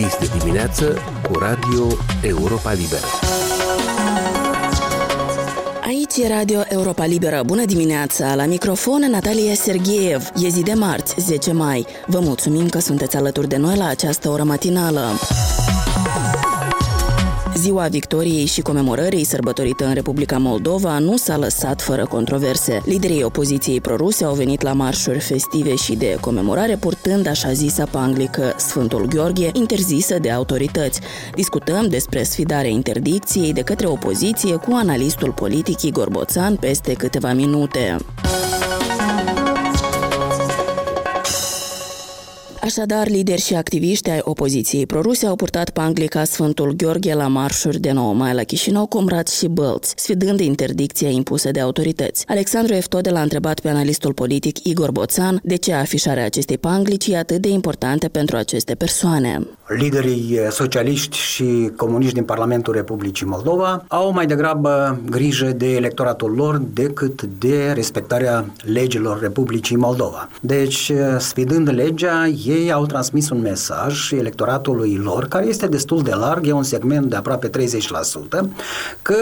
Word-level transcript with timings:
Dis 0.00 0.16
de 0.18 0.38
dimineață 0.38 0.98
cu 1.22 1.38
Radio 1.38 1.86
Europa 2.22 2.72
Liberă. 2.72 3.06
Aici 5.82 6.16
e 6.16 6.28
Radio 6.28 6.60
Europa 6.68 7.04
Liberă. 7.04 7.42
Bună 7.46 7.64
dimineața! 7.64 8.34
La 8.34 8.46
microfon 8.46 9.06
Natalia 9.10 9.54
Sergeev. 9.54 10.30
E 10.36 10.48
zi 10.48 10.62
de 10.62 10.72
marți, 10.72 11.14
10 11.18 11.52
mai. 11.52 11.86
Vă 12.06 12.20
mulțumim 12.20 12.68
că 12.68 12.78
sunteți 12.78 13.16
alături 13.16 13.48
de 13.48 13.56
noi 13.56 13.76
la 13.76 13.86
această 13.86 14.28
oră 14.28 14.42
matinală. 14.42 15.02
Ziua 17.56 17.86
Victoriei 17.86 18.44
și 18.44 18.60
comemorării 18.60 19.24
sărbătorită 19.24 19.86
în 19.86 19.94
Republica 19.94 20.38
Moldova 20.38 20.98
nu 20.98 21.16
s-a 21.16 21.36
lăsat 21.36 21.82
fără 21.82 22.06
controverse. 22.06 22.80
Liderii 22.84 23.22
opoziției 23.22 23.80
proruse 23.80 24.24
au 24.24 24.34
venit 24.34 24.62
la 24.62 24.72
marșuri 24.72 25.18
festive 25.18 25.74
și 25.74 25.94
de 25.94 26.16
comemorare 26.20 26.76
purtând 26.76 27.26
așa 27.26 27.52
zisa 27.52 27.84
panglică 27.84 28.54
Sfântul 28.56 29.06
Gheorghe, 29.06 29.50
interzisă 29.52 30.18
de 30.18 30.30
autorități. 30.30 31.00
Discutăm 31.34 31.88
despre 31.88 32.22
sfidarea 32.22 32.70
interdicției 32.70 33.52
de 33.52 33.62
către 33.62 33.86
opoziție 33.86 34.56
cu 34.56 34.70
analistul 34.72 35.32
politic 35.32 35.82
Igor 35.82 36.10
Boțan 36.10 36.56
peste 36.56 36.92
câteva 36.92 37.32
minute. 37.32 37.96
Așadar, 42.70 43.08
lideri 43.08 43.40
și 43.40 43.54
activiști 43.54 44.10
ai 44.10 44.20
opoziției 44.22 44.86
proruse 44.86 45.26
au 45.26 45.36
purtat 45.36 45.70
panglica 45.70 46.24
Sfântul 46.24 46.72
Gheorghe 46.76 47.14
la 47.14 47.26
marșuri 47.26 47.78
de 47.78 47.92
9 47.92 48.14
mai 48.14 48.34
la 48.34 48.42
Chișinău, 48.42 48.86
Comrat 48.86 49.28
și 49.28 49.48
Bălți, 49.48 49.94
sfidând 49.96 50.40
interdicția 50.40 51.08
impusă 51.08 51.50
de 51.50 51.60
autorități. 51.60 52.24
Alexandru 52.28 52.74
Eftode 52.74 53.10
l-a 53.10 53.22
întrebat 53.22 53.60
pe 53.60 53.68
analistul 53.68 54.12
politic 54.12 54.64
Igor 54.64 54.90
Boțan 54.90 55.40
de 55.42 55.56
ce 55.56 55.72
afișarea 55.72 56.24
acestei 56.24 56.58
panglici 56.58 57.06
e 57.06 57.16
atât 57.16 57.40
de 57.40 57.48
importante 57.48 58.08
pentru 58.08 58.36
aceste 58.36 58.74
persoane. 58.74 59.46
Liderii 59.68 60.38
socialiști 60.50 61.16
și 61.16 61.70
comuniști 61.76 62.14
din 62.14 62.24
Parlamentul 62.24 62.74
Republicii 62.74 63.26
Moldova 63.26 63.84
au 63.88 64.12
mai 64.12 64.26
degrabă 64.26 65.00
grijă 65.10 65.46
de 65.46 65.74
electoratul 65.74 66.30
lor 66.30 66.62
decât 66.72 67.22
de 67.22 67.72
respectarea 67.74 68.52
legilor 68.62 69.20
Republicii 69.20 69.76
Moldova. 69.76 70.28
Deci, 70.40 70.92
sfidând 71.18 71.72
legea, 71.72 72.26
ei 72.46 72.59
au 72.72 72.86
transmis 72.86 73.30
un 73.30 73.40
mesaj 73.40 74.12
electoratului 74.12 74.96
lor, 74.96 75.28
care 75.28 75.46
este 75.46 75.66
destul 75.66 76.02
de 76.02 76.14
larg, 76.14 76.46
e 76.46 76.52
un 76.52 76.62
segment 76.62 77.06
de 77.06 77.16
aproape 77.16 77.48
30%, 77.48 77.50
că, 79.02 79.16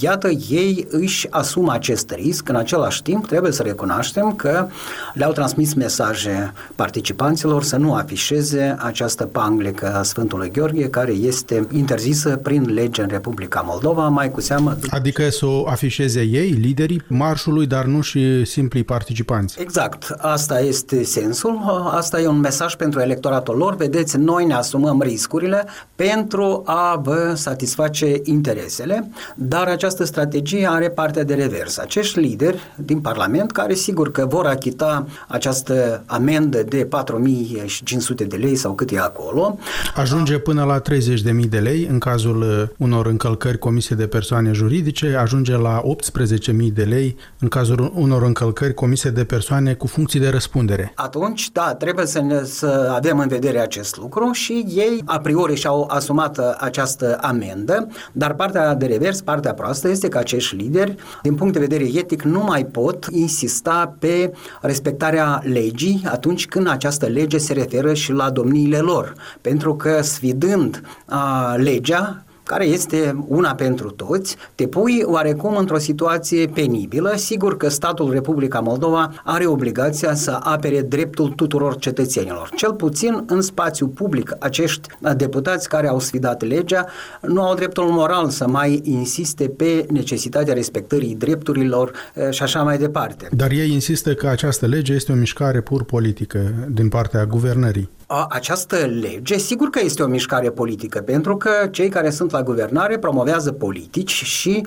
iată, 0.00 0.28
ei 0.48 0.86
își 0.90 1.26
asumă 1.30 1.72
acest 1.72 2.10
risc. 2.10 2.48
În 2.48 2.56
același 2.56 3.02
timp, 3.02 3.26
trebuie 3.26 3.52
să 3.52 3.62
recunoaștem 3.62 4.32
că 4.32 4.66
le-au 5.14 5.32
transmis 5.32 5.74
mesaje 5.74 6.52
participanților 6.74 7.62
să 7.62 7.76
nu 7.76 7.94
afișeze 7.94 8.76
această 8.78 9.24
panglică 9.24 9.94
a 9.94 10.02
Sfântului 10.02 10.50
Gheorghe, 10.50 10.88
care 10.88 11.12
este 11.12 11.66
interzisă 11.72 12.36
prin 12.36 12.72
lege 12.72 13.02
în 13.02 13.08
Republica 13.08 13.60
Moldova, 13.66 14.08
mai 14.08 14.30
cu 14.30 14.40
seamă... 14.40 14.76
Adică 14.90 15.28
să 15.30 15.46
o 15.46 15.68
afișeze 15.68 16.20
ei, 16.20 16.50
liderii 16.50 17.02
marșului, 17.06 17.66
dar 17.66 17.84
nu 17.84 18.00
și 18.00 18.44
simplii 18.44 18.84
participanți. 18.84 19.60
Exact, 19.60 20.14
asta 20.18 20.60
este 20.60 21.04
sensul, 21.04 21.58
asta 21.94 22.20
e 22.20 22.26
un 22.26 22.38
mesaj 22.38 22.69
mesaj 22.70 22.74
pentru 22.74 23.00
electoratul 23.00 23.56
lor, 23.56 23.76
vedeți, 23.76 24.16
noi 24.16 24.44
ne 24.44 24.54
asumăm 24.54 25.00
riscurile 25.02 25.66
pentru 25.94 26.62
a 26.64 27.00
vă 27.02 27.32
satisface 27.34 28.20
interesele, 28.22 29.10
dar 29.34 29.66
această 29.66 30.04
strategie 30.04 30.68
are 30.70 30.90
partea 30.90 31.24
de 31.24 31.34
revers. 31.34 31.78
Acești 31.78 32.18
lideri 32.18 32.58
din 32.76 33.00
Parlament, 33.00 33.50
care 33.52 33.74
sigur 33.74 34.10
că 34.10 34.26
vor 34.26 34.46
achita 34.46 35.06
această 35.28 36.02
amendă 36.06 36.62
de 36.62 36.84
4500 36.84 38.24
de 38.24 38.36
lei 38.36 38.56
sau 38.56 38.74
cât 38.74 38.90
e 38.90 38.98
acolo. 38.98 39.58
Ajunge 39.94 40.38
până 40.38 40.64
la 40.64 40.80
30.000 40.80 41.48
de 41.48 41.58
lei 41.58 41.86
în 41.90 41.98
cazul 41.98 42.40
uh, 42.40 42.68
unor 42.78 43.06
încălcări 43.06 43.58
comise 43.58 43.94
de 43.94 44.06
persoane 44.06 44.52
juridice, 44.52 45.16
ajunge 45.20 45.56
la 45.56 45.82
18.000 45.82 46.72
de 46.72 46.82
lei 46.82 47.16
în 47.38 47.48
cazul 47.48 47.92
unor 47.94 48.22
încălcări 48.22 48.74
comise 48.74 49.10
de 49.10 49.24
persoane 49.24 49.74
cu 49.74 49.86
funcții 49.86 50.20
de 50.20 50.28
răspundere. 50.28 50.92
Atunci, 50.94 51.50
da, 51.52 51.74
trebuie 51.74 52.06
să 52.06 52.20
ne 52.20 52.44
să 52.60 52.92
avem 52.94 53.18
în 53.18 53.28
vedere 53.28 53.60
acest 53.60 53.96
lucru 53.96 54.32
și 54.32 54.64
ei 54.68 55.02
a 55.04 55.18
priori 55.18 55.54
și-au 55.54 55.88
asumat 55.90 56.38
această 56.58 57.18
amendă, 57.20 57.88
dar 58.12 58.34
partea 58.34 58.74
de 58.74 58.86
revers, 58.86 59.20
partea 59.20 59.54
proastă 59.54 59.88
este 59.88 60.08
că 60.08 60.18
acești 60.18 60.54
lideri, 60.54 60.94
din 61.22 61.34
punct 61.34 61.52
de 61.52 61.58
vedere 61.58 61.84
etic, 61.84 62.22
nu 62.22 62.42
mai 62.42 62.64
pot 62.64 63.06
insista 63.10 63.94
pe 63.98 64.32
respectarea 64.60 65.42
legii 65.44 66.02
atunci 66.04 66.46
când 66.46 66.68
această 66.68 67.06
lege 67.06 67.38
se 67.38 67.52
referă 67.52 67.94
și 67.94 68.12
la 68.12 68.30
domniile 68.30 68.78
lor. 68.78 69.14
Pentru 69.40 69.76
că 69.76 70.02
sfidând 70.02 70.82
a, 71.06 71.54
legea, 71.54 72.24
care 72.50 72.64
este 72.64 73.24
una 73.28 73.54
pentru 73.54 73.90
toți, 73.90 74.36
te 74.54 74.66
pui 74.66 75.02
oarecum 75.04 75.56
într-o 75.56 75.78
situație 75.78 76.46
penibilă. 76.46 77.12
Sigur 77.16 77.56
că 77.56 77.68
statul 77.68 78.12
Republica 78.12 78.60
Moldova 78.60 79.12
are 79.24 79.46
obligația 79.46 80.14
să 80.14 80.38
apere 80.42 80.80
dreptul 80.80 81.28
tuturor 81.28 81.76
cetățenilor. 81.76 82.50
Cel 82.56 82.72
puțin 82.72 83.24
în 83.26 83.40
spațiu 83.40 83.88
public, 83.88 84.36
acești 84.38 84.88
deputați 85.16 85.68
care 85.68 85.88
au 85.88 85.98
sfidat 86.00 86.42
legea 86.42 86.86
nu 87.20 87.42
au 87.42 87.54
dreptul 87.54 87.84
moral 87.84 88.28
să 88.28 88.48
mai 88.48 88.80
insiste 88.84 89.48
pe 89.48 89.86
necesitatea 89.90 90.54
respectării 90.54 91.14
drepturilor 91.14 91.92
și 92.30 92.42
așa 92.42 92.62
mai 92.62 92.78
departe. 92.78 93.28
Dar 93.32 93.50
ei 93.50 93.72
insistă 93.72 94.14
că 94.14 94.26
această 94.26 94.66
lege 94.66 94.92
este 94.92 95.12
o 95.12 95.14
mișcare 95.14 95.60
pur 95.60 95.84
politică 95.84 96.54
din 96.68 96.88
partea 96.88 97.24
guvernării 97.26 97.90
această 98.28 98.76
lege, 98.76 99.38
sigur 99.38 99.70
că 99.70 99.80
este 99.82 100.02
o 100.02 100.06
mișcare 100.06 100.50
politică, 100.50 101.00
pentru 101.00 101.36
că 101.36 101.50
cei 101.70 101.88
care 101.88 102.10
sunt 102.10 102.30
la 102.30 102.42
guvernare 102.42 102.98
promovează 102.98 103.52
politici 103.52 104.24
și 104.24 104.66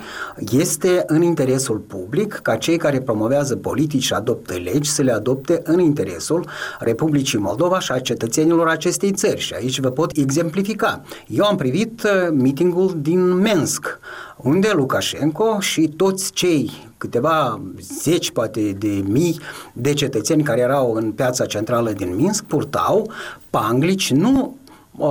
este 0.52 1.04
în 1.08 1.22
interesul 1.22 1.78
public 1.78 2.34
ca 2.34 2.56
cei 2.56 2.78
care 2.78 3.00
promovează 3.00 3.56
politici 3.56 4.04
și 4.04 4.14
adoptă 4.14 4.54
legi 4.54 4.90
să 4.90 5.02
le 5.02 5.12
adopte 5.12 5.62
în 5.64 5.80
interesul 5.80 6.48
Republicii 6.80 7.40
Moldova 7.40 7.80
și 7.80 7.92
a 7.92 8.00
cetățenilor 8.00 8.68
acestei 8.68 9.12
țări. 9.12 9.40
Și 9.40 9.54
aici 9.54 9.80
vă 9.80 9.90
pot 9.90 10.18
exemplifica. 10.18 11.02
Eu 11.28 11.46
am 11.46 11.56
privit 11.56 12.04
uh, 12.04 12.30
meetingul 12.32 12.98
din 13.02 13.38
Minsk, 13.38 14.00
unde 14.38 14.72
Lukashenko 14.74 15.60
și 15.60 15.88
toți 15.88 16.32
cei 16.32 16.72
câteva 16.98 17.62
zeci, 17.80 18.32
poate 18.32 18.72
de 18.72 19.04
mii 19.08 19.40
de 19.74 19.94
cetățeni 19.94 20.44
care 20.44 20.62
erau 20.62 20.94
în 20.94 21.12
piața 21.12 21.46
centrală 21.46 21.92
din 21.92 22.16
Minsk 22.16 22.44
purtau 22.44 23.12
panglici 23.50 24.12
nu 24.12 24.58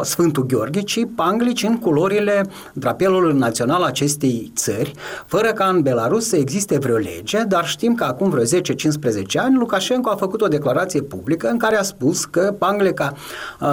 Sfântul 0.03 0.47
Gheorghe, 0.47 0.81
ci 0.81 1.01
panglici 1.15 1.63
în 1.63 1.79
culorile 1.79 2.47
drapelului 2.73 3.39
național 3.39 3.83
acestei 3.83 4.53
țări, 4.57 4.93
fără 5.27 5.53
ca 5.53 5.65
în 5.65 5.81
Belarus 5.83 6.29
să 6.29 6.37
existe 6.37 6.79
vreo 6.79 6.97
lege, 6.97 7.43
dar 7.49 7.67
știm 7.67 7.95
că 7.95 8.05
acum 8.05 8.31
vreo 8.31 8.45
10-15 8.45 8.47
ani 9.37 9.57
Lukashenko 9.57 10.11
a 10.11 10.17
făcut 10.17 10.41
o 10.41 10.49
declarație 10.49 11.03
publică 11.03 11.49
în 11.49 11.59
care 11.59 11.77
a 11.77 11.83
spus 11.83 12.25
că 12.25 12.55
panglica 12.59 13.13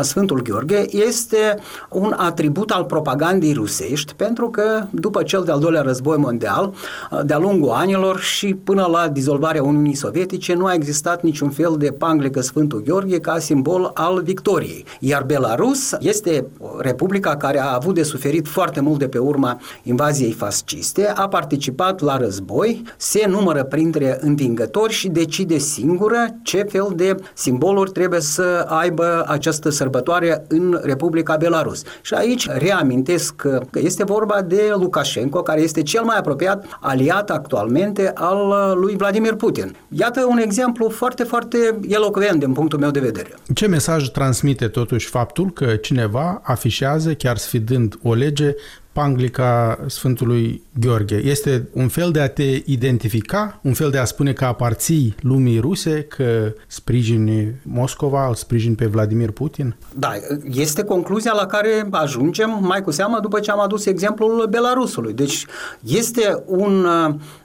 Sfântul 0.02 0.42
Gheorghe 0.42 0.86
este 1.08 1.58
un 1.90 2.14
atribut 2.18 2.72
al 2.72 2.84
propagandei 2.84 3.54
rusești, 3.54 4.14
pentru 4.14 4.50
că 4.50 4.84
după 4.90 5.24
cel 5.24 5.44
de-al 5.44 5.60
doilea 5.60 5.82
război 5.82 6.18
mondial, 6.18 6.74
de-a 7.24 7.38
lungul 7.38 7.70
anilor 7.70 8.20
și 8.20 8.54
până 8.54 8.88
la 8.92 9.08
dizolvarea 9.08 9.64
Uniunii 9.64 9.96
Sovietice, 9.96 10.54
nu 10.54 10.66
a 10.66 10.74
existat 10.74 11.24
niciun 11.24 11.50
fel 11.50 11.76
de 11.78 11.92
panglică 11.92 12.42
Sfântul 12.42 12.82
Gheorghe 12.82 13.20
ca 13.20 13.40
simbol 13.40 13.92
al 13.94 14.22
victoriei. 14.22 14.86
Iar 15.00 15.24
Belarus 15.24 15.98
este 16.00 16.46
republica 16.78 17.36
care 17.36 17.60
a 17.60 17.74
avut 17.74 17.96
de 17.96 18.04
suferit 18.04 18.48
foarte 18.48 18.80
mult 18.80 19.00
de 19.00 19.08
pe 19.08 19.18
urma 19.18 19.62
invaziei 19.84 20.32
fasciste, 20.32 21.08
a 21.16 21.28
participat 21.28 22.02
la 22.02 22.18
război, 22.18 22.84
se 22.98 23.26
numără 23.28 23.64
printre 23.64 24.18
învingători 24.22 24.94
și 24.94 25.08
decide 25.08 25.58
singură 25.58 26.26
ce 26.44 26.66
fel 26.70 26.92
de 26.96 27.16
simboluri 27.34 27.92
trebuie 27.92 28.20
să 28.22 28.66
aibă 28.68 29.26
această 29.28 29.70
sărbătoare 29.70 30.46
în 30.48 30.80
Republica 30.84 31.36
Belarus. 31.36 31.82
Și 32.02 32.14
aici 32.14 32.48
reamintesc 32.50 33.36
că 33.36 33.80
este 33.82 34.04
vorba 34.04 34.42
de 34.42 34.72
Lukashenko, 34.76 35.42
care 35.42 35.62
este 35.62 35.82
cel 35.82 36.04
mai 36.04 36.18
apropiat 36.18 36.66
aliat 36.80 37.30
actualmente 37.30 38.12
al 38.14 38.78
lui 38.80 38.96
Vladimir 38.96 39.34
Putin. 39.34 39.76
Iată 39.90 40.26
un 40.30 40.38
exemplu 40.38 40.90
foarte, 40.90 41.24
foarte 41.24 41.80
elocvent 41.88 42.40
din 42.40 42.52
punctul 42.52 42.80
meu 42.80 42.92
de 42.92 43.00
vedere. 43.00 43.34
Ce 43.54 43.68
mesaj 43.68 44.08
transmite 44.08 44.68
totuși 44.68 45.08
faptul 45.08 45.52
că 45.52 45.76
cineva 45.90 46.42
afișează, 46.44 47.14
chiar 47.14 47.38
sfidând 47.38 48.00
o 48.04 48.14
lege, 48.14 48.56
panglica 48.92 49.80
Sfântului 49.88 50.64
Gheorghe. 50.80 51.16
Este 51.16 51.70
un 51.74 51.88
fel 51.88 52.12
de 52.12 52.20
a 52.20 52.30
te 52.30 52.62
identifica, 52.66 53.60
un 53.64 53.74
fel 53.74 53.90
de 53.90 53.98
a 53.98 54.06
spune 54.06 54.34
că 54.34 54.46
aparții 54.46 55.16
lumii 55.22 55.60
ruse, 55.60 56.02
că 56.02 56.54
sprijini 56.68 57.56
Moscova, 57.64 58.28
îl 58.28 58.36
sprijini 58.36 58.76
pe 58.76 58.86
Vladimir 58.86 59.32
Putin? 59.32 59.76
Da, 59.96 60.12
este 60.52 60.84
concluzia 60.84 61.34
la 61.34 61.46
care 61.46 61.88
ajungem 61.92 62.58
mai 62.62 62.82
cu 62.82 62.92
seamă 62.92 63.20
după 63.22 63.40
ce 63.40 63.52
am 63.52 63.60
adus 63.60 63.86
exemplul 63.86 64.48
Belarusului. 64.50 65.14
Deci 65.14 65.46
este 65.84 66.44
un 66.46 66.88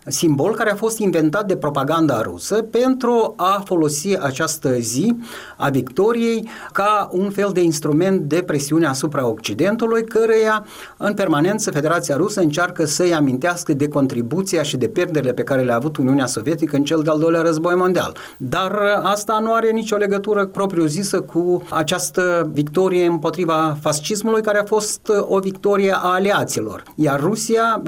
simbol 0.07 0.55
care 0.55 0.71
a 0.71 0.75
fost 0.75 0.99
inventat 0.99 1.47
de 1.47 1.57
propaganda 1.57 2.23
rusă 2.23 2.55
pentru 2.63 3.35
a 3.37 3.63
folosi 3.65 4.19
această 4.19 4.79
zi 4.79 5.17
a 5.57 5.69
victoriei 5.69 6.49
ca 6.73 7.09
un 7.13 7.31
fel 7.31 7.51
de 7.53 7.63
instrument 7.63 8.21
de 8.21 8.43
presiune 8.47 8.87
asupra 8.87 9.27
Occidentului, 9.27 10.05
căreia 10.05 10.67
în 10.97 11.15
permanență 11.15 11.71
Federația 11.71 12.17
Rusă 12.17 12.41
încearcă 12.41 12.85
să-i 12.85 13.15
amintească 13.15 13.73
de 13.73 13.89
contribuția 13.89 14.63
și 14.63 14.77
de 14.77 14.89
pierderile 14.89 15.33
pe 15.33 15.43
care 15.43 15.63
le-a 15.63 15.77
avut 15.77 15.97
Uniunea 15.97 16.27
Sovietică 16.27 16.77
în 16.77 16.85
cel 16.85 17.03
de-al 17.03 17.19
doilea 17.19 17.41
război 17.41 17.75
mondial. 17.75 18.17
Dar 18.37 18.79
asta 19.03 19.39
nu 19.43 19.53
are 19.53 19.71
nicio 19.71 19.97
legătură 19.97 20.47
propriu-zisă 20.47 21.21
cu 21.21 21.63
această 21.71 22.51
victorie 22.53 23.07
împotriva 23.07 23.77
fascismului, 23.81 24.43
care 24.43 24.59
a 24.59 24.65
fost 24.65 25.11
o 25.21 25.39
victorie 25.39 25.93
a 25.93 26.13
aliaților. 26.13 26.83
Iar 26.95 27.21
Rusia, 27.21 27.83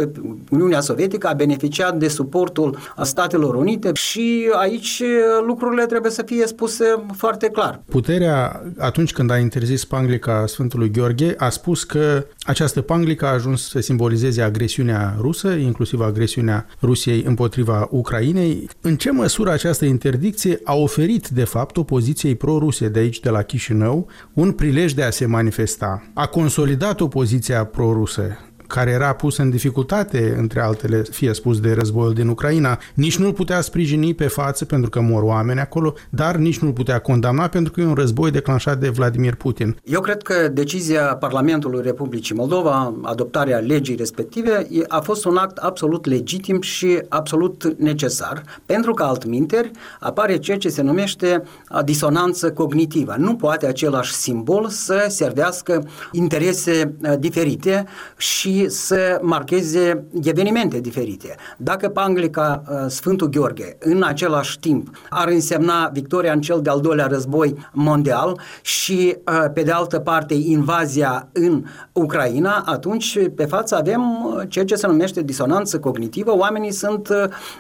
Uniunea 0.51 0.81
Sovietică, 0.81 1.27
a 1.27 1.33
beneficiat 1.33 1.99
de 1.99 2.06
suportul 2.08 2.79
Statelor 3.03 3.55
Unite 3.55 3.91
și 3.94 4.49
aici 4.53 5.03
lucrurile 5.47 5.87
trebuie 5.87 6.11
să 6.11 6.23
fie 6.23 6.47
spuse 6.47 6.85
foarte 7.17 7.49
clar. 7.49 7.82
Puterea, 7.88 8.62
atunci 8.79 9.12
când 9.12 9.31
a 9.31 9.38
interzis 9.38 9.85
panglica 9.85 10.44
Sfântului 10.47 10.91
Gheorghe, 10.91 11.35
a 11.38 11.49
spus 11.49 11.85
că 11.85 12.26
această 12.43 12.81
panglică 12.81 13.26
a 13.26 13.32
ajuns 13.32 13.69
să 13.69 13.81
simbolizeze 13.81 14.43
agresiunea 14.43 15.17
rusă, 15.20 15.49
inclusiv 15.49 16.00
agresiunea 16.00 16.67
Rusiei 16.82 17.23
împotriva 17.26 17.88
Ucrainei. 17.91 18.69
În 18.81 18.97
ce 18.97 19.11
măsură 19.11 19.50
această 19.50 19.85
interdicție 19.85 20.61
a 20.64 20.75
oferit, 20.75 21.29
de 21.29 21.44
fapt, 21.44 21.76
opoziției 21.76 22.35
pro-ruse 22.35 22.88
de 22.88 22.99
aici, 22.99 23.20
de 23.20 23.31
la 23.31 23.43
Chișinău, 23.43 24.09
un 24.32 24.52
prilej 24.52 24.93
de 24.93 25.02
a 25.02 25.11
se 25.11 25.26
manifesta? 25.26 26.02
A 26.14 26.26
consolidat 26.26 27.00
opoziția 27.00 27.64
pro-rusă? 27.64 28.38
Care 28.67 28.91
era 28.91 29.13
pus 29.13 29.37
în 29.37 29.51
dificultate, 29.51 30.35
între 30.39 30.61
altele, 30.61 31.03
fie 31.11 31.33
spus 31.33 31.61
de 31.61 31.73
războiul 31.73 32.15
din 32.15 32.29
Ucraina, 32.29 32.79
nici 32.95 33.19
nu-l 33.19 33.33
putea 33.33 33.61
sprijini 33.61 34.15
pe 34.15 34.27
față 34.27 34.65
pentru 34.65 34.91
că 34.91 35.01
mor 35.01 35.23
oameni 35.23 35.61
acolo, 35.61 35.95
dar 36.11 36.37
nici 36.37 36.59
nu-l 36.59 36.73
putea 36.73 36.99
condamna 36.99 37.49
pentru 37.49 37.73
că 37.73 37.81
e 37.81 37.85
un 37.85 37.95
război 37.95 38.31
declanșat 38.31 38.79
de 38.79 38.89
Vladimir 38.89 39.35
Putin. 39.35 39.77
Eu 39.85 40.01
cred 40.01 40.23
că 40.23 40.49
decizia 40.49 41.03
Parlamentului 41.03 41.83
Republicii 41.83 42.35
Moldova, 42.35 42.95
adoptarea 43.03 43.59
legii 43.59 43.97
respective, 43.97 44.67
a 44.89 45.01
fost 45.01 45.25
un 45.25 45.37
act 45.37 45.57
absolut 45.57 46.07
legitim 46.07 46.61
și 46.61 46.99
absolut 47.09 47.75
necesar, 47.79 48.43
pentru 48.67 48.95
că 48.95 49.03
altminteri 49.03 49.71
apare 50.01 50.39
ceea 50.39 50.59
ce 50.59 50.69
se 50.69 50.83
numește 50.83 51.43
disonanță 51.85 52.53
cognitivă. 52.53 53.15
Nu 53.19 53.37
poate 53.37 53.67
același 53.67 54.12
simbol 54.12 54.69
să 54.69 55.07
servească 55.09 55.89
interese 56.12 56.95
diferite 57.19 57.85
și 58.17 58.56
să 58.69 59.19
marcheze 59.23 60.05
evenimente 60.23 60.81
diferite. 60.81 61.35
Dacă 61.56 61.88
Panglica 61.88 62.62
uh, 62.69 62.76
Sfântul 62.88 63.29
Gheorghe 63.29 63.76
în 63.81 64.03
același 64.03 64.58
timp 64.58 64.97
ar 65.11 65.29
însemna 65.29 65.91
victoria 65.93 66.32
în 66.32 66.41
cel 66.41 66.61
de-al 66.62 66.81
doilea 66.81 67.06
război 67.06 67.55
mondial 67.73 68.41
și 68.62 69.17
uh, 69.26 69.44
pe 69.55 69.62
de 69.62 69.70
altă 69.70 69.99
parte 69.99 70.35
invazia 70.35 71.29
în 71.32 71.64
Ucraina, 71.93 72.62
atunci 72.67 73.19
pe 73.35 73.44
față 73.44 73.76
avem 73.76 74.03
uh, 74.25 74.43
ceea 74.49 74.64
ce 74.64 74.75
se 74.75 74.87
numește 74.87 75.23
disonanță 75.23 75.79
cognitivă. 75.79 76.37
Oamenii 76.37 76.73
sunt 76.73 77.09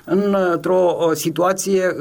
într-o 0.04 1.10
situație 1.14 1.96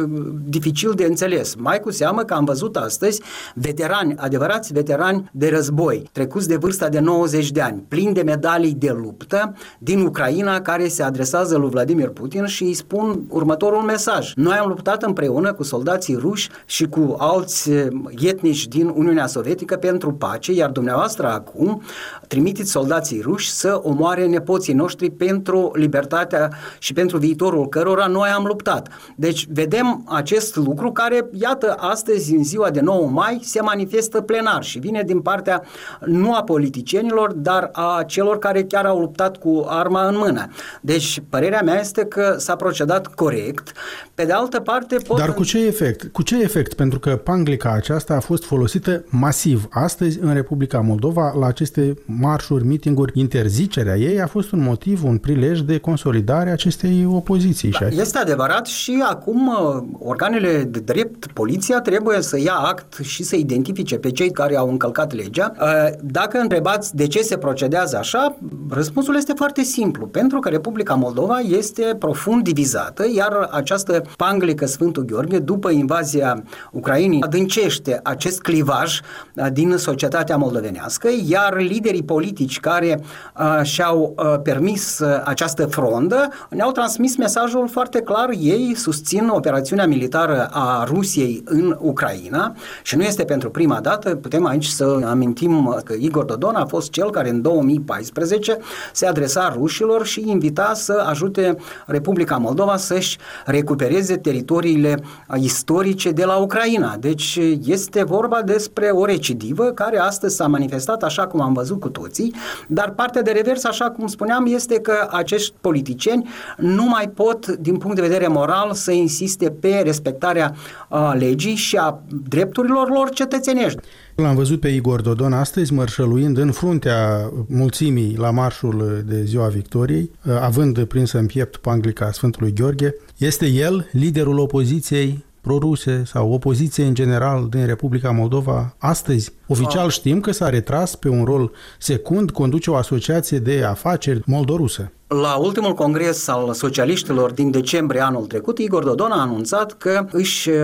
dificil 0.48 0.92
de 0.96 1.06
înțeles. 1.06 1.56
Mai 1.56 1.80
cu 1.80 1.92
seamă 1.92 2.24
că 2.24 2.34
am 2.34 2.46
văzut 2.46 2.76
astăzi 2.76 3.22
veterani, 3.56 4.16
adevărați 4.18 4.74
veterani 4.74 5.30
de 5.32 5.50
război, 5.50 6.10
trecuți 6.12 6.48
de 6.48 6.56
vârsta 6.56 6.90
de 6.90 7.00
90 7.00 7.52
de 7.52 7.62
ani, 7.62 7.84
plini 7.88 8.14
de 8.14 8.22
medalii 8.22 8.74
de 8.74 8.85
luptă 8.92 9.54
din 9.80 10.00
Ucraina 10.02 10.62
care 10.62 10.88
se 10.88 11.04
adresează 11.04 11.58
lui 11.58 11.70
Vladimir 11.70 12.10
Putin 12.10 12.46
și 12.46 12.64
îi 12.64 12.74
spun 12.74 13.24
următorul 13.30 13.82
mesaj. 13.82 14.34
Noi 14.36 14.58
am 14.58 14.68
luptat 14.68 15.04
împreună 15.04 15.54
cu 15.54 15.64
soldații 15.64 16.16
ruși 16.16 16.50
și 16.66 16.86
cu 16.86 17.16
alți 17.18 17.72
eh, 17.72 17.88
etnici 18.20 18.68
din 18.68 18.88
Uniunea 18.96 19.28
Sovietică 19.28 19.76
pentru 19.76 20.14
pace, 20.14 20.52
iar 20.52 20.70
dumneavoastră 20.70 21.28
acum 21.28 21.82
trimiteți 22.28 22.72
soldații 22.72 23.22
ruși 23.22 23.52
să 23.52 23.80
omoare 23.84 24.26
nepoții 24.26 24.74
noștri 24.74 25.10
pentru 25.10 25.72
libertatea 25.76 26.50
și 26.80 26.94
pentru 26.94 27.18
viitorul 27.18 27.68
cărora 27.68 28.06
noi 28.06 28.30
am 28.30 28.44
luptat. 28.46 28.90
Deci 29.16 29.48
vedem 29.52 30.04
acest 30.08 30.56
lucru 30.56 30.92
care, 30.92 31.30
iată, 31.32 31.76
astăzi, 31.80 32.36
în 32.36 32.44
ziua 32.44 32.70
de 32.70 32.80
9 32.80 33.08
mai, 33.08 33.40
se 33.44 33.62
manifestă 33.62 34.22
plenar 34.22 34.64
și 34.64 34.80
vine 34.80 35.04
din 35.06 35.20
partea 35.20 35.64
nu 36.06 36.34
a 36.34 36.44
politicienilor, 36.44 37.34
dar 37.34 37.70
a 37.72 38.04
celor 38.08 38.40
care 38.40 38.64
chiar 38.76 38.86
au 38.86 39.00
luptat 39.00 39.38
cu 39.38 39.66
arma 39.68 40.08
în 40.08 40.18
mână. 40.18 40.48
Deci, 40.82 41.22
părerea 41.30 41.62
mea 41.62 41.80
este 41.80 42.06
că 42.06 42.36
s-a 42.38 42.56
procedat 42.56 43.08
corect. 43.08 43.72
Pe 44.16 44.26
de 44.26 44.32
altă 44.32 44.60
parte... 44.60 44.96
Pot 45.08 45.18
Dar 45.18 45.34
cu 45.34 45.44
ce 45.44 45.66
efect? 45.66 46.12
Cu 46.12 46.22
ce 46.22 46.42
efect? 46.42 46.74
Pentru 46.74 47.00
că 47.00 47.16
panglica 47.16 47.72
aceasta 47.72 48.14
a 48.14 48.20
fost 48.20 48.44
folosită 48.44 49.04
masiv 49.10 49.68
astăzi 49.70 50.20
în 50.22 50.34
Republica 50.34 50.80
Moldova 50.80 51.34
la 51.40 51.46
aceste 51.46 51.94
marșuri, 52.06 52.66
mitinguri. 52.66 53.20
Interzicerea 53.20 53.98
ei 53.98 54.22
a 54.22 54.28
fost 54.28 54.52
un 54.52 54.62
motiv, 54.62 55.04
un 55.04 55.18
prilej 55.18 55.60
de 55.60 55.78
consolidare 55.78 56.50
a 56.50 56.54
acestei 56.54 57.08
opoziții. 57.10 57.70
Da, 57.80 57.88
este 57.88 58.18
adevărat 58.18 58.66
și 58.66 59.04
acum 59.10 59.48
uh, 59.48 59.84
organele 60.00 60.64
de 60.64 60.80
drept, 60.80 61.26
poliția, 61.26 61.82
trebuie 61.82 62.22
să 62.22 62.40
ia 62.40 62.54
act 62.54 62.98
și 63.02 63.24
să 63.24 63.36
identifice 63.36 63.98
pe 63.98 64.12
cei 64.12 64.32
care 64.32 64.58
au 64.58 64.70
încălcat 64.70 65.14
legea. 65.14 65.52
Uh, 65.60 65.68
dacă 66.02 66.38
întrebați 66.38 66.96
de 66.96 67.08
ce 67.08 67.22
se 67.22 67.38
procedează 67.38 67.98
așa, 67.98 68.38
Răspunsul 68.70 69.16
este 69.16 69.34
foarte 69.36 69.62
simplu, 69.62 70.08
pentru 70.08 70.40
că 70.40 70.50
Republica 70.50 70.94
Moldova 70.94 71.40
este 71.40 71.96
profund 72.00 72.44
divizată, 72.44 73.06
iar 73.16 73.50
această 73.52 74.02
panglică 74.18 74.66
Sfântul 74.66 75.04
Gheorghe, 75.04 75.40
după 75.40 75.70
invazia 75.70 76.44
Ucrainei, 76.72 77.22
adâncește 77.22 78.00
acest 78.04 78.42
clivaj 78.42 79.00
uh, 79.36 79.48
din 79.52 79.78
societatea 79.78 80.38
moldovenească, 80.38 81.10
iar 81.26 81.58
liderii 81.58 82.04
politici 82.04 82.60
care 82.60 83.00
uh, 83.40 83.64
și-au 83.64 84.14
uh, 84.18 84.40
permis 84.44 85.00
uh, 85.00 85.22
această 85.24 85.66
frondă 85.66 86.30
ne-au 86.50 86.72
transmis 86.72 87.18
mesajul 87.18 87.68
foarte 87.68 88.02
clar, 88.02 88.30
ei 88.40 88.74
susțin 88.76 89.28
operațiunea 89.28 89.88
militară 89.88 90.50
a 90.52 90.84
Rusiei 90.84 91.42
în 91.46 91.78
Ucraina 91.80 92.56
și 92.84 92.96
nu 92.96 93.04
este 93.04 93.24
pentru 93.24 93.50
prima 93.50 93.80
dată, 93.80 94.16
putem 94.16 94.46
aici 94.46 94.66
să 94.66 95.00
amintim 95.06 95.82
că 95.84 95.94
Igor 96.00 96.24
Dodon 96.24 96.56
a 96.56 96.66
fost 96.66 96.92
cel 96.92 97.10
care 97.10 97.30
în 97.30 97.42
2014 97.42 98.55
se 98.92 99.06
adresa 99.06 99.54
rușilor 99.58 100.06
și 100.06 100.24
invita 100.26 100.72
să 100.74 101.04
ajute 101.08 101.56
Republica 101.86 102.38
Moldova 102.38 102.78
să-și 102.78 103.18
recupereze 103.46 104.18
teritoriile 104.18 105.04
istorice 105.36 106.12
de 106.12 106.26
la 106.26 106.36
Ucraina. 106.36 106.96
Deci 107.00 107.40
este 107.66 108.04
vorba 108.04 108.42
despre 108.42 108.86
o 108.88 109.06
recidivă 109.06 109.64
care 109.64 109.98
astăzi 109.98 110.36
s-a 110.36 110.48
manifestat 110.48 111.04
așa 111.04 111.28
cum 111.28 111.42
am 111.42 111.54
văzut 111.54 111.80
cu 111.80 111.90
toții, 111.90 112.34
dar 112.68 112.92
partea 112.92 113.22
de 113.22 113.32
revers, 113.32 113.64
așa 113.64 113.90
cum 113.90 114.08
spuneam, 114.08 114.46
este 114.46 114.80
că 114.80 115.08
acești 115.12 115.54
politicieni 115.62 116.30
nu 116.58 116.84
mai 116.84 117.10
pot, 117.10 117.48
din 117.48 117.78
punct 117.78 117.96
de 117.96 118.02
vedere 118.02 118.28
moral, 118.28 118.74
să 118.74 118.92
insiste 118.92 119.50
pe 119.50 119.82
respectarea 119.84 120.56
a, 120.90 121.14
legii 121.14 121.56
și 121.56 121.78
a 121.78 122.00
drepturilor 122.30 122.90
lor 122.90 123.10
cetățenești. 123.10 123.80
L-am 124.16 124.36
văzut 124.36 124.60
pe 124.60 124.68
Igor 124.68 125.02
Dodon 125.02 125.34
astăzi 125.34 125.74
mărșăluind 125.74 126.38
în 126.38 126.52
fruntea 126.52 127.32
mulțimii 127.48 128.16
la 128.18 128.32
marșul 128.32 129.04
de 129.08 129.24
Ziua 129.24 129.48
Victoriei, 129.48 130.12
având 130.40 130.84
prinsă 130.84 131.18
în 131.18 131.26
piept 131.26 131.56
panglica 131.56 132.12
Sfântului 132.12 132.54
Gheorghe. 132.54 132.96
Este 133.18 133.48
el 133.48 133.90
liderul 133.92 134.40
opoziției 134.40 135.26
proruse 135.42 136.04
sau 136.06 136.32
opoziție 136.32 136.86
în 136.86 136.94
general 136.94 137.48
din 137.50 137.66
Republica 137.66 138.12
Moldova 138.12 138.76
astăzi? 138.78 139.32
Oficial 139.48 139.90
știm 139.90 140.20
că 140.20 140.32
s-a 140.32 140.50
retras 140.50 140.96
pe 140.96 141.10
un 141.10 141.24
rol 141.24 141.52
secund, 141.80 142.32
conduce 142.32 142.70
o 142.70 142.76
asociație 142.76 143.38
de 143.38 143.64
afaceri 143.64 144.22
moldorusă. 144.26 144.92
La 145.08 145.36
ultimul 145.36 145.74
congres 145.74 146.28
al 146.28 146.54
socialiștilor 146.54 147.32
din 147.32 147.52
decembrie 147.52 148.02
anul 148.02 148.26
trecut, 148.26 148.58
Igor 148.58 148.84
Dodon 148.84 149.12
a 149.12 149.22
anunțat 149.22 149.74
că 149.74 150.06
își 150.12 150.50
uh, 150.50 150.56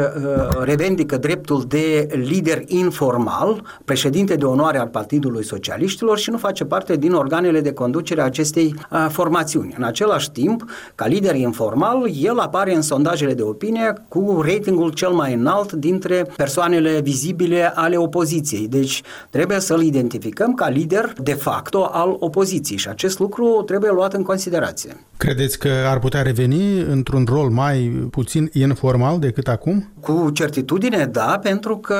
revendică 0.61 1.17
dreptul 1.17 1.63
de 1.67 2.07
lider 2.11 2.63
informal, 2.67 3.79
președinte 3.85 4.35
de 4.35 4.45
onoare 4.45 4.77
al 4.77 4.87
Partidului 4.87 5.43
Socialiștilor 5.43 6.17
și 6.17 6.29
nu 6.29 6.37
face 6.37 6.65
parte 6.65 6.95
din 6.95 7.13
organele 7.13 7.61
de 7.61 7.73
conducere 7.73 8.21
a 8.21 8.25
acestei 8.25 8.75
uh, 8.91 9.07
formațiuni. 9.09 9.73
În 9.77 9.83
același 9.83 10.31
timp, 10.31 10.65
ca 10.95 11.07
lider 11.07 11.35
informal, 11.35 12.09
el 12.21 12.39
apare 12.39 12.75
în 12.75 12.81
sondajele 12.81 13.33
de 13.33 13.41
opinie 13.41 13.93
cu 14.07 14.41
ratingul 14.45 14.89
cel 14.89 15.11
mai 15.11 15.33
înalt 15.33 15.71
dintre 15.71 16.31
persoanele 16.35 16.99
vizibile 16.99 17.71
ale 17.75 17.97
opoziției. 17.97 18.67
Deci 18.71 19.01
trebuie 19.29 19.59
să-l 19.59 19.81
identificăm 19.81 20.53
ca 20.53 20.69
lider 20.69 21.13
de 21.23 21.33
facto 21.33 21.83
al 21.83 22.15
opoziției 22.19 22.77
și 22.77 22.89
acest 22.89 23.19
lucru 23.19 23.63
trebuie 23.65 23.91
luat 23.91 24.13
în 24.13 24.23
considerație. 24.23 25.05
Credeți 25.17 25.59
că 25.59 25.69
ar 25.87 25.99
putea 25.99 26.21
reveni 26.21 26.79
într-un 26.79 27.25
rol 27.29 27.49
mai 27.49 28.07
puțin 28.11 28.49
informal 28.53 29.19
decât 29.19 29.47
acum? 29.47 29.91
Cu 29.99 30.29
certitudine, 30.33 31.09
da, 31.11 31.39
pentru 31.43 31.77
că 31.77 31.95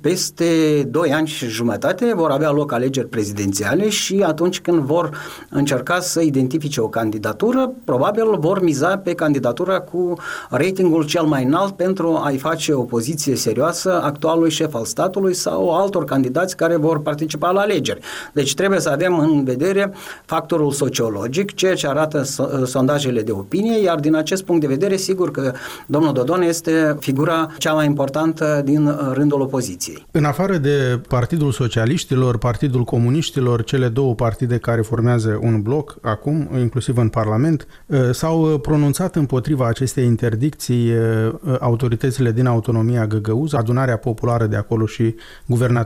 peste 0.00 0.44
2 0.90 1.12
ani 1.12 1.26
și 1.26 1.46
jumătate 1.46 2.12
vor 2.14 2.30
avea 2.30 2.50
loc 2.50 2.72
alegeri 2.72 3.08
prezidențiale 3.08 3.88
și 3.88 4.22
atunci 4.26 4.60
când 4.60 4.78
vor 4.78 5.10
încerca 5.50 6.00
să 6.00 6.20
identifice 6.20 6.80
o 6.80 6.88
candidatură, 6.88 7.72
probabil 7.84 8.38
vor 8.38 8.62
miza 8.62 8.98
pe 8.98 9.14
candidatura 9.14 9.80
cu 9.80 10.14
ratingul 10.50 11.04
cel 11.04 11.22
mai 11.24 11.44
înalt 11.44 11.76
pentru 11.76 12.20
a-i 12.24 12.38
face 12.38 12.72
o 12.72 12.82
poziție 12.82 13.36
serioasă 13.36 14.02
actualului 14.02 14.50
șef 14.50 14.74
al 14.74 14.84
statului 14.84 15.34
sau 15.34 15.76
altor 15.76 15.97
candidați 16.04 16.56
care 16.56 16.76
vor 16.76 17.00
participa 17.00 17.50
la 17.50 17.60
alegeri. 17.60 18.00
Deci 18.32 18.54
trebuie 18.54 18.80
să 18.80 18.88
avem 18.88 19.18
în 19.18 19.44
vedere 19.44 19.92
factorul 20.24 20.70
sociologic, 20.70 21.54
ceea 21.54 21.74
ce 21.74 21.86
arată 21.86 22.22
sondajele 22.64 23.22
de 23.22 23.32
opinie, 23.32 23.82
iar 23.82 24.00
din 24.00 24.14
acest 24.14 24.44
punct 24.44 24.60
de 24.60 24.66
vedere, 24.66 24.96
sigur 24.96 25.30
că 25.30 25.52
domnul 25.86 26.12
Dodon 26.12 26.42
este 26.42 26.96
figura 27.00 27.50
cea 27.58 27.72
mai 27.72 27.86
importantă 27.86 28.62
din 28.64 28.96
rândul 29.12 29.40
opoziției. 29.40 30.06
În 30.10 30.24
afară 30.24 30.56
de 30.56 31.00
Partidul 31.08 31.52
Socialiștilor, 31.52 32.38
Partidul 32.38 32.84
Comuniștilor, 32.84 33.64
cele 33.64 33.88
două 33.88 34.14
partide 34.14 34.58
care 34.58 34.80
formează 34.80 35.38
un 35.42 35.62
bloc 35.62 35.96
acum, 36.02 36.48
inclusiv 36.58 36.96
în 36.96 37.08
Parlament, 37.08 37.66
ă, 37.90 38.12
s-au 38.12 38.58
pronunțat 38.58 39.16
împotriva 39.16 39.66
acestei 39.66 40.04
interdicții 40.04 40.92
ă, 40.92 41.58
autoritățile 41.60 42.32
din 42.32 42.46
autonomia 42.46 43.06
Găgăuz, 43.06 43.52
adunarea 43.52 43.96
populară 43.96 44.46
de 44.46 44.56
acolo 44.56 44.86
și 44.86 45.14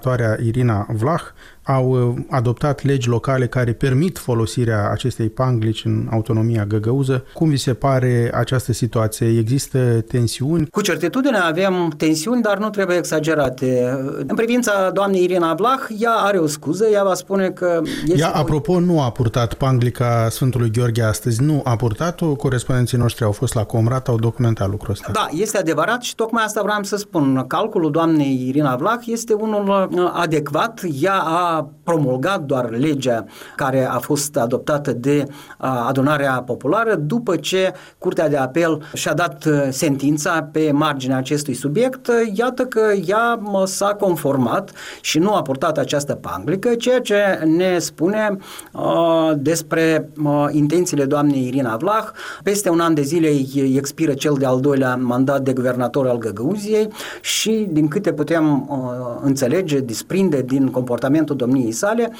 guvernatoarea 0.02 0.36
Irina 0.38 0.86
Vlah, 0.88 1.32
au 1.62 1.90
uh, 1.90 2.24
adoptat 2.30 2.84
legi 2.84 3.08
locale 3.08 3.46
care 3.46 3.72
permit 3.72 4.18
folosirea 4.18 4.90
acestei 4.90 5.28
panglici 5.28 5.84
în 5.84 6.08
autonomia 6.10 6.64
găgăuză. 6.64 7.24
Cum 7.34 7.48
vi 7.48 7.56
se 7.56 7.74
pare 7.74 8.30
această 8.34 8.72
situație? 8.72 9.38
Există 9.38 9.78
tensiuni? 10.00 10.66
Cu 10.66 10.80
certitudine 10.80 11.38
avem 11.38 11.92
tensiuni, 11.96 12.42
dar 12.42 12.58
nu 12.58 12.70
trebuie 12.70 12.96
exagerate. 12.96 13.98
În 14.26 14.34
privința 14.34 14.90
doamnei 14.90 15.22
Irina 15.22 15.54
Vlah, 15.54 15.80
ea 15.98 16.10
are 16.10 16.38
o 16.38 16.46
scuză, 16.46 16.86
ea 16.88 17.04
va 17.04 17.14
spune 17.14 17.50
că... 17.50 17.80
Este 18.06 18.18
ea, 18.18 18.30
apropo, 18.30 18.80
nu 18.80 19.02
a 19.02 19.10
purtat 19.10 19.54
panglica 19.54 20.28
Sfântului 20.30 20.70
Gheorghe 20.70 21.02
astăzi, 21.02 21.42
nu 21.42 21.60
a 21.64 21.76
purtat-o, 21.76 22.34
corespondenții 22.34 22.98
noștri 22.98 23.24
au 23.24 23.32
fost 23.32 23.54
la 23.54 23.64
Comrat, 23.64 24.08
au 24.08 24.16
documentat 24.18 24.70
lucrul 24.70 24.90
ăsta. 24.90 25.08
Da, 25.12 25.28
este 25.30 25.58
adevărat 25.58 26.02
și 26.02 26.14
tocmai 26.14 26.44
asta 26.44 26.62
vreau 26.62 26.82
să 26.82 26.96
spun. 26.96 27.44
Calculul 27.46 27.90
doamnei 27.90 28.44
Irina 28.48 28.76
Vlah 28.76 28.98
este 29.06 29.32
unul 29.32 29.88
uh, 29.92 30.10
adecvat, 30.12 30.80
ea 31.00 31.18
a 31.18 31.51
promulgat 31.82 32.42
doar 32.42 32.70
legea 32.70 33.24
care 33.56 33.86
a 33.86 33.98
fost 33.98 34.36
adoptată 34.36 34.92
de 34.92 35.24
adunarea 35.58 36.42
populară 36.46 36.94
după 36.94 37.36
ce 37.36 37.72
Curtea 37.98 38.28
de 38.28 38.36
Apel 38.36 38.82
și-a 38.94 39.14
dat 39.14 39.48
sentința 39.70 40.48
pe 40.52 40.70
marginea 40.72 41.16
acestui 41.16 41.54
subiect. 41.54 42.10
Iată 42.34 42.64
că 42.64 42.80
ea 43.06 43.40
s-a 43.64 43.94
conformat 43.94 44.72
și 45.00 45.18
nu 45.18 45.34
a 45.34 45.42
purtat 45.42 45.78
această 45.78 46.14
panglică, 46.14 46.74
ceea 46.74 47.00
ce 47.00 47.16
ne 47.44 47.78
spune 47.78 48.36
uh, 48.72 49.32
despre 49.36 50.08
uh, 50.24 50.46
intențiile 50.50 51.04
doamnei 51.04 51.46
Irina 51.46 51.76
Vlah. 51.76 52.04
Peste 52.42 52.70
un 52.70 52.80
an 52.80 52.94
de 52.94 53.02
zile 53.02 53.28
îi 53.28 53.74
expiră 53.76 54.12
cel 54.12 54.34
de-al 54.38 54.60
doilea 54.60 54.96
mandat 54.96 55.42
de 55.42 55.52
guvernator 55.52 56.06
al 56.08 56.18
Găgăuziei 56.18 56.88
și 57.20 57.68
din 57.70 57.88
câte 57.88 58.12
putem 58.12 58.68
uh, 58.68 58.78
înțelege, 59.22 59.78
desprinde 59.78 60.42
din 60.42 60.70
comportamentul 60.70 61.36
domniei 61.44 61.72
sale, 61.72 62.12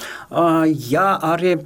ea 0.91 1.19
are 1.21 1.63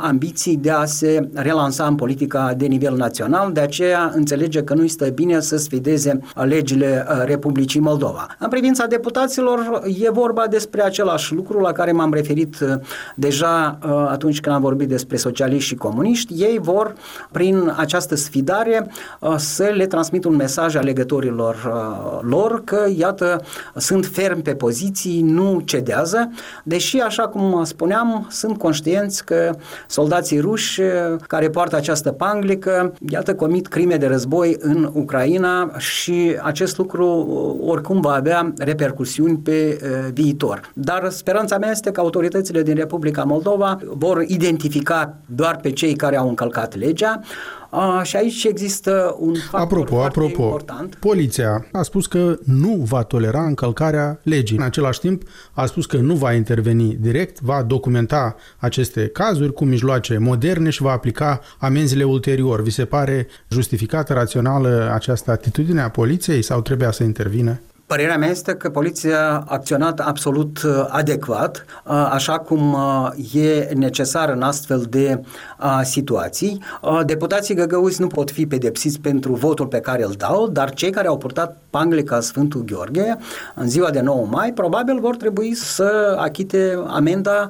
ambiții 0.00 0.56
de 0.56 0.70
a 0.70 0.84
se 0.84 1.28
relansa 1.34 1.86
în 1.86 1.94
politica 1.94 2.54
de 2.56 2.66
nivel 2.66 2.96
național, 2.96 3.52
de 3.52 3.60
aceea 3.60 4.12
înțelege 4.14 4.62
că 4.62 4.74
nu 4.74 4.84
este 4.84 5.10
bine 5.10 5.40
să 5.40 5.56
sfideze 5.56 6.20
legile 6.34 7.06
Republicii 7.24 7.80
Moldova. 7.80 8.26
În 8.38 8.48
privința 8.48 8.86
deputaților, 8.86 9.82
e 10.00 10.10
vorba 10.10 10.46
despre 10.46 10.82
același 10.82 11.34
lucru 11.34 11.60
la 11.60 11.72
care 11.72 11.92
m-am 11.92 12.12
referit 12.12 12.56
deja 13.14 13.78
atunci 14.08 14.40
când 14.40 14.54
am 14.54 14.60
vorbit 14.62 14.88
despre 14.88 15.16
socialiști 15.16 15.68
și 15.68 15.74
comuniști. 15.74 16.34
Ei 16.42 16.58
vor, 16.62 16.94
prin 17.30 17.74
această 17.76 18.14
sfidare, 18.14 18.90
să 19.36 19.72
le 19.74 19.86
transmit 19.86 20.24
un 20.24 20.36
mesaj 20.36 20.76
alegătorilor 20.76 21.56
lor 22.22 22.64
că, 22.64 22.86
iată, 22.96 23.40
sunt 23.76 24.06
fermi 24.06 24.42
pe 24.42 24.54
poziții, 24.54 25.22
nu 25.22 25.62
cedează, 25.64 26.30
deși 26.64 26.91
și 26.92 27.00
așa 27.00 27.28
cum 27.28 27.64
spuneam, 27.64 28.26
sunt 28.30 28.58
conștienți 28.58 29.24
că 29.24 29.54
soldații 29.86 30.38
ruși 30.38 30.80
care 31.26 31.50
poartă 31.50 31.76
această 31.76 32.12
panglică, 32.12 32.92
iată, 33.08 33.34
comit 33.34 33.66
crime 33.66 33.96
de 33.96 34.06
război 34.06 34.56
în 34.60 34.90
Ucraina 34.92 35.70
și 35.78 36.36
acest 36.42 36.78
lucru 36.78 37.06
oricum 37.66 38.00
va 38.00 38.12
avea 38.12 38.52
repercusiuni 38.58 39.36
pe 39.36 39.78
viitor. 40.12 40.70
Dar 40.74 41.08
speranța 41.10 41.58
mea 41.58 41.70
este 41.70 41.90
că 41.90 42.00
autoritățile 42.00 42.62
din 42.62 42.74
Republica 42.74 43.22
Moldova 43.22 43.78
vor 43.84 44.24
identifica 44.26 45.14
doar 45.26 45.56
pe 45.56 45.70
cei 45.70 45.94
care 45.94 46.16
au 46.16 46.28
încălcat 46.28 46.76
legea, 46.76 47.20
a, 47.74 48.02
și 48.02 48.16
aici 48.16 48.44
există 48.44 49.16
un 49.18 49.34
factor 49.34 49.60
apropo, 49.60 49.94
foarte 49.94 50.18
apropo, 50.18 50.42
important. 50.42 50.94
Poliția 50.94 51.66
a 51.72 51.82
spus 51.82 52.06
că 52.06 52.38
nu 52.44 52.74
va 52.88 53.02
tolera 53.02 53.42
încălcarea 53.44 54.20
legii. 54.22 54.56
În 54.56 54.62
același 54.62 55.00
timp 55.00 55.22
a 55.52 55.66
spus 55.66 55.86
că 55.86 55.96
nu 55.96 56.14
va 56.14 56.32
interveni 56.32 56.96
direct, 57.00 57.40
va 57.40 57.62
documenta 57.62 58.36
aceste 58.58 59.06
cazuri 59.06 59.52
cu 59.52 59.64
mijloace 59.64 60.18
moderne 60.18 60.70
și 60.70 60.82
va 60.82 60.92
aplica 60.92 61.40
amenziile 61.58 62.04
ulterior. 62.04 62.62
Vi 62.62 62.70
se 62.70 62.84
pare 62.84 63.26
justificată, 63.48 64.12
rațională 64.12 64.90
această 64.94 65.30
atitudine 65.30 65.80
a 65.80 65.88
poliției 65.88 66.42
sau 66.42 66.62
trebuia 66.62 66.90
să 66.90 67.02
intervină? 67.02 67.60
Părerea 67.86 68.18
mea 68.18 68.28
este 68.28 68.54
că 68.54 68.70
poliția 68.70 69.30
a 69.30 69.44
acționat 69.46 70.00
absolut 70.00 70.62
uh, 70.62 70.86
adecvat, 70.88 71.64
uh, 71.84 72.08
așa 72.10 72.38
cum 72.38 72.72
uh, 72.72 73.34
e 73.34 73.68
necesar 73.74 74.28
în 74.28 74.42
astfel 74.42 74.86
de 74.90 75.20
situații. 75.82 76.62
Deputații 77.04 77.54
găgăuzi 77.54 78.00
nu 78.00 78.06
pot 78.06 78.30
fi 78.30 78.46
pedepsiți 78.46 79.00
pentru 79.00 79.32
votul 79.34 79.66
pe 79.66 79.80
care 79.80 80.04
îl 80.04 80.14
dau, 80.16 80.48
dar 80.48 80.74
cei 80.74 80.90
care 80.90 81.08
au 81.08 81.16
purtat 81.16 81.60
panglica 81.70 82.20
Sfântul 82.20 82.64
Gheorghe 82.64 83.18
în 83.54 83.68
ziua 83.68 83.90
de 83.90 84.00
9 84.00 84.26
mai 84.30 84.52
probabil 84.52 85.00
vor 85.00 85.16
trebui 85.16 85.54
să 85.54 86.16
achite 86.18 86.82
amenda 86.86 87.48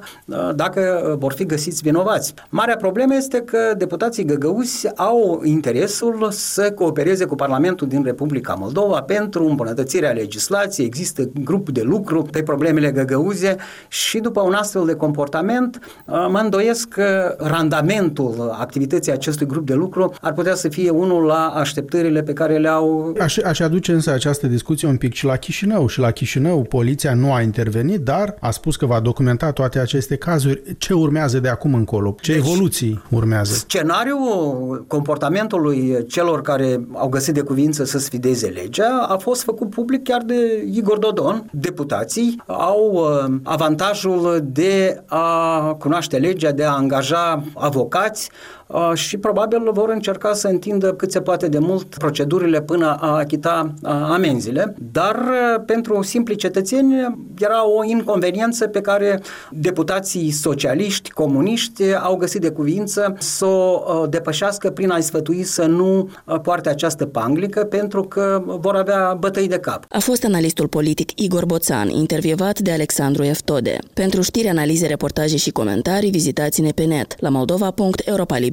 dacă 0.55 1.15
vor 1.19 1.33
fi 1.33 1.45
găsiți 1.45 1.81
vinovați. 1.81 2.33
Marea 2.49 2.75
problemă 2.75 3.15
este 3.15 3.41
că 3.41 3.73
deputații 3.77 4.25
găgăuzi 4.25 4.95
au 4.95 5.41
interesul 5.43 6.27
să 6.31 6.71
coopereze 6.71 7.25
cu 7.25 7.35
Parlamentul 7.35 7.87
din 7.87 8.03
Republica 8.03 8.53
Moldova 8.53 9.01
pentru 9.01 9.45
îmbunătățirea 9.45 10.11
legii 10.11 10.32
legislație, 10.33 10.85
există 10.85 11.29
grup 11.43 11.69
de 11.69 11.81
lucru 11.81 12.21
pe 12.21 12.43
problemele 12.43 12.91
găgăuze 12.91 13.55
și 13.87 14.19
după 14.19 14.41
un 14.41 14.53
astfel 14.53 14.85
de 14.85 14.93
comportament 14.93 15.79
uh, 16.05 16.27
mă 16.29 16.39
îndoiesc 16.43 16.87
că 16.87 17.35
randamentul 17.37 18.55
activității 18.59 19.11
acestui 19.11 19.45
grup 19.45 19.65
de 19.65 19.73
lucru 19.73 20.13
ar 20.21 20.33
putea 20.33 20.55
să 20.55 20.69
fie 20.69 20.89
unul 20.89 21.23
la 21.23 21.47
așteptările 21.47 22.23
pe 22.23 22.33
care 22.33 22.57
le 22.57 22.67
au. 22.67 23.15
Aș, 23.19 23.37
aș 23.37 23.59
aduce 23.59 23.93
însă 23.93 24.11
această 24.11 24.47
discuție 24.47 24.87
un 24.87 24.97
pic 24.97 25.13
și 25.13 25.25
la 25.25 25.35
Chișinău. 25.35 25.87
Și 25.87 25.99
la 25.99 26.11
Chișinău 26.11 26.61
poliția 26.61 27.13
nu 27.13 27.33
a 27.33 27.41
intervenit, 27.41 27.99
dar 27.99 28.35
a 28.39 28.51
spus 28.51 28.75
că 28.75 28.85
va 28.85 28.99
documenta 28.99 29.51
toate 29.51 29.79
aceste 29.79 30.15
cazuri. 30.15 30.61
Ce 30.77 30.93
urmează 30.93 31.39
de 31.39 31.49
acum 31.49 31.73
încolo? 31.73 32.15
Ce 32.21 32.31
deci, 32.31 32.41
evoluții 32.41 33.03
urmează? 33.09 33.53
Scenariul 33.53 34.85
comportamentului 34.87 36.05
celor 36.07 36.41
care 36.41 36.87
au 36.93 37.09
găsit 37.09 37.33
de 37.33 37.41
cuvință 37.41 37.83
să 37.83 37.99
sfideze 37.99 38.47
legea 38.47 39.05
a 39.09 39.17
fost 39.17 39.43
făcut 39.43 39.69
public 39.69 40.03
chiar 40.13 40.23
de 40.25 40.63
Igor 40.73 40.97
Dodon, 40.97 41.49
deputații 41.51 42.41
au 42.45 42.91
uh, 42.93 43.35
avantajul 43.43 44.39
de 44.43 45.03
a 45.05 45.59
cunoaște 45.79 46.17
legea, 46.17 46.51
de 46.51 46.63
a 46.63 46.71
angaja 46.71 47.43
avocați, 47.53 48.29
Uh, 48.31 48.62
și 48.93 49.17
probabil 49.17 49.69
vor 49.71 49.89
încerca 49.89 50.33
să 50.33 50.47
întindă 50.47 50.93
cât 50.93 51.11
se 51.11 51.21
poate 51.21 51.47
de 51.47 51.59
mult 51.59 51.95
procedurile 51.97 52.61
până 52.61 52.97
a 52.99 53.15
achita 53.17 53.73
uh, 53.83 53.89
amenziile, 53.89 54.75
dar 54.91 55.15
uh, 55.15 55.63
pentru 55.65 56.01
simpli 56.01 56.35
cetățeni 56.35 56.93
era 57.39 57.67
o 57.67 57.83
inconveniență 57.83 58.67
pe 58.67 58.81
care 58.81 59.21
deputații 59.51 60.31
socialiști, 60.31 61.11
comuniști 61.11 61.95
au 61.95 62.15
găsit 62.15 62.41
de 62.41 62.49
cuvință 62.49 63.15
să 63.19 63.45
o 63.45 64.05
depășească 64.09 64.69
prin 64.69 64.89
a-i 64.89 65.01
sfătui 65.01 65.43
să 65.43 65.65
nu 65.65 66.09
poarte 66.41 66.69
această 66.69 67.05
panglică 67.05 67.63
pentru 67.63 68.03
că 68.03 68.43
vor 68.45 68.75
avea 68.75 69.15
bătăi 69.19 69.47
de 69.47 69.57
cap. 69.57 69.85
A 69.89 69.99
fost 69.99 70.23
analistul 70.23 70.67
politic 70.67 71.19
Igor 71.19 71.45
Boțan, 71.45 71.89
intervievat 71.89 72.59
de 72.59 72.71
Alexandru 72.71 73.23
Eftode. 73.23 73.77
Pentru 73.93 74.21
știri, 74.21 74.47
analize, 74.47 74.87
reportaje 74.87 75.37
și 75.37 75.51
comentarii, 75.51 76.09
vizitați-ne 76.09 76.69
pe 76.69 76.83
net 76.83 77.15
la 77.19 77.29
moldova.europaliber 77.29 78.52